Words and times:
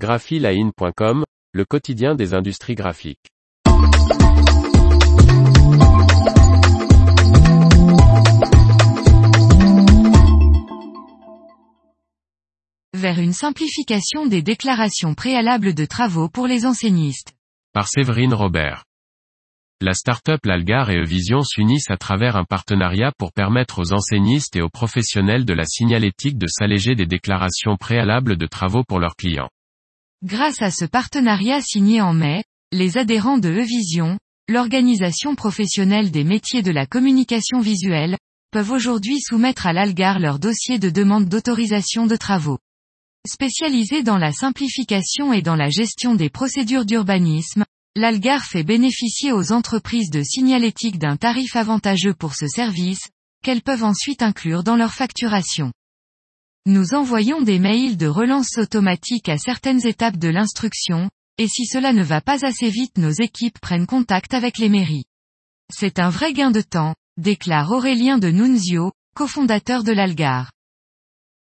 graphiline.com, 0.00 1.24
le 1.52 1.64
quotidien 1.66 2.14
des 2.14 2.32
industries 2.32 2.74
graphiques. 2.74 3.28
Vers 12.94 13.18
une 13.18 13.34
simplification 13.34 14.26
des 14.26 14.40
déclarations 14.40 15.12
préalables 15.12 15.74
de 15.74 15.84
travaux 15.84 16.30
pour 16.30 16.46
les 16.46 16.64
enseignistes. 16.64 17.34
Par 17.74 17.86
Séverine 17.86 18.32
Robert. 18.32 18.84
La 19.82 19.92
start-up 19.92 20.40
Lalgar 20.46 20.90
et 20.90 20.96
Evision 20.96 21.42
s'unissent 21.42 21.90
à 21.90 21.98
travers 21.98 22.36
un 22.36 22.44
partenariat 22.44 23.12
pour 23.18 23.32
permettre 23.32 23.80
aux 23.80 23.92
enseignistes 23.92 24.56
et 24.56 24.62
aux 24.62 24.70
professionnels 24.70 25.44
de 25.44 25.52
la 25.52 25.64
signalétique 25.64 26.38
de 26.38 26.46
s'alléger 26.46 26.94
des 26.94 27.06
déclarations 27.06 27.76
préalables 27.76 28.38
de 28.38 28.46
travaux 28.46 28.82
pour 28.82 28.98
leurs 28.98 29.16
clients. 29.16 29.50
Grâce 30.22 30.60
à 30.60 30.70
ce 30.70 30.84
partenariat 30.84 31.62
signé 31.62 32.02
en 32.02 32.12
mai, 32.12 32.44
les 32.72 32.98
adhérents 32.98 33.38
de 33.38 33.48
Evision, 33.48 34.18
l'organisation 34.50 35.34
professionnelle 35.34 36.10
des 36.10 36.24
métiers 36.24 36.60
de 36.60 36.70
la 36.70 36.84
communication 36.84 37.60
visuelle, 37.60 38.18
peuvent 38.52 38.70
aujourd'hui 38.70 39.18
soumettre 39.22 39.66
à 39.66 39.72
l'Algar 39.72 40.18
leur 40.18 40.38
dossier 40.38 40.78
de 40.78 40.90
demande 40.90 41.24
d'autorisation 41.26 42.06
de 42.06 42.16
travaux. 42.16 42.58
Spécialisé 43.26 44.02
dans 44.02 44.18
la 44.18 44.32
simplification 44.32 45.32
et 45.32 45.40
dans 45.40 45.56
la 45.56 45.70
gestion 45.70 46.14
des 46.14 46.28
procédures 46.28 46.84
d'urbanisme, 46.84 47.64
l'Algar 47.96 48.44
fait 48.44 48.62
bénéficier 48.62 49.32
aux 49.32 49.52
entreprises 49.52 50.10
de 50.10 50.22
signalétique 50.22 50.98
d'un 50.98 51.16
tarif 51.16 51.56
avantageux 51.56 52.14
pour 52.14 52.34
ce 52.34 52.46
service, 52.46 53.08
qu'elles 53.42 53.62
peuvent 53.62 53.84
ensuite 53.84 54.20
inclure 54.20 54.64
dans 54.64 54.76
leur 54.76 54.92
facturation. 54.92 55.72
Nous 56.66 56.92
envoyons 56.92 57.40
des 57.40 57.58
mails 57.58 57.96
de 57.96 58.06
relance 58.06 58.58
automatique 58.58 59.30
à 59.30 59.38
certaines 59.38 59.86
étapes 59.86 60.18
de 60.18 60.28
l'instruction, 60.28 61.08
et 61.38 61.48
si 61.48 61.64
cela 61.64 61.94
ne 61.94 62.02
va 62.02 62.20
pas 62.20 62.44
assez 62.44 62.68
vite 62.68 62.98
nos 62.98 63.10
équipes 63.12 63.58
prennent 63.60 63.86
contact 63.86 64.34
avec 64.34 64.58
les 64.58 64.68
mairies. 64.68 65.06
C'est 65.72 65.98
un 65.98 66.10
vrai 66.10 66.34
gain 66.34 66.50
de 66.50 66.60
temps, 66.60 66.94
déclare 67.16 67.70
Aurélien 67.70 68.18
de 68.18 68.28
Nunzio, 68.28 68.92
cofondateur 69.14 69.84
de 69.84 69.92
l'Algar. 69.92 70.52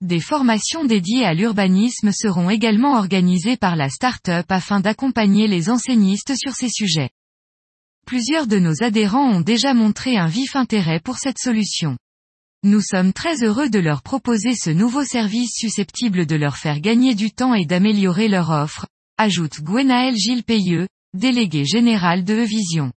Des 0.00 0.18
formations 0.18 0.84
dédiées 0.84 1.24
à 1.24 1.32
l'urbanisme 1.32 2.10
seront 2.10 2.50
également 2.50 2.96
organisées 2.98 3.56
par 3.56 3.76
la 3.76 3.90
start-up 3.90 4.46
afin 4.48 4.80
d'accompagner 4.80 5.46
les 5.46 5.70
enseignistes 5.70 6.34
sur 6.36 6.54
ces 6.54 6.68
sujets. 6.68 7.10
Plusieurs 8.04 8.48
de 8.48 8.58
nos 8.58 8.82
adhérents 8.82 9.30
ont 9.30 9.40
déjà 9.40 9.74
montré 9.74 10.16
un 10.16 10.26
vif 10.26 10.56
intérêt 10.56 10.98
pour 10.98 11.18
cette 11.18 11.38
solution. 11.38 11.96
Nous 12.66 12.80
sommes 12.80 13.12
très 13.12 13.44
heureux 13.44 13.68
de 13.68 13.78
leur 13.78 14.00
proposer 14.00 14.54
ce 14.54 14.70
nouveau 14.70 15.04
service 15.04 15.52
susceptible 15.54 16.24
de 16.24 16.34
leur 16.34 16.56
faire 16.56 16.80
gagner 16.80 17.14
du 17.14 17.30
temps 17.30 17.52
et 17.52 17.66
d'améliorer 17.66 18.26
leur 18.26 18.48
offre, 18.48 18.86
ajoute 19.18 19.60
Gwenaël 19.60 20.16
Gilles 20.16 20.44
Payeux, 20.44 20.88
délégué 21.12 21.66
général 21.66 22.24
de 22.24 22.32
Evision. 22.32 22.90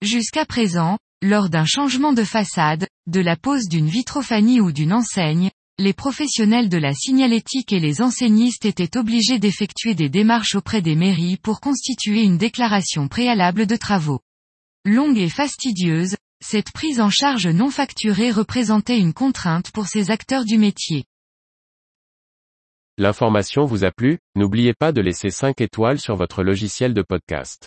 Jusqu'à 0.00 0.46
présent, 0.46 0.96
lors 1.20 1.50
d'un 1.50 1.66
changement 1.66 2.14
de 2.14 2.24
façade, 2.24 2.88
de 3.06 3.20
la 3.20 3.36
pose 3.36 3.68
d'une 3.68 3.86
vitrophanie 3.86 4.62
ou 4.62 4.72
d'une 4.72 4.94
enseigne, 4.94 5.50
les 5.78 5.92
professionnels 5.92 6.70
de 6.70 6.78
la 6.78 6.94
signalétique 6.94 7.74
et 7.74 7.80
les 7.80 8.00
enseignistes 8.00 8.64
étaient 8.64 8.96
obligés 8.96 9.38
d'effectuer 9.38 9.94
des 9.94 10.08
démarches 10.08 10.54
auprès 10.54 10.80
des 10.80 10.96
mairies 10.96 11.36
pour 11.36 11.60
constituer 11.60 12.22
une 12.22 12.38
déclaration 12.38 13.08
préalable 13.08 13.66
de 13.66 13.76
travaux. 13.76 14.20
Longue 14.86 15.18
et 15.18 15.28
fastidieuse, 15.28 16.16
cette 16.42 16.72
prise 16.72 17.00
en 17.00 17.10
charge 17.10 17.46
non 17.46 17.70
facturée 17.70 18.30
représentait 18.30 18.98
une 18.98 19.12
contrainte 19.12 19.70
pour 19.72 19.86
ces 19.86 20.10
acteurs 20.10 20.44
du 20.44 20.58
métier. 20.58 21.04
L'information 22.98 23.64
vous 23.64 23.84
a 23.84 23.90
plu, 23.90 24.18
n'oubliez 24.34 24.74
pas 24.74 24.92
de 24.92 25.00
laisser 25.00 25.30
5 25.30 25.60
étoiles 25.60 25.98
sur 25.98 26.16
votre 26.16 26.42
logiciel 26.42 26.92
de 26.92 27.02
podcast. 27.02 27.66